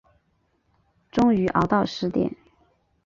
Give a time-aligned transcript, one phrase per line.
[1.11, 2.35] 终于熬到十点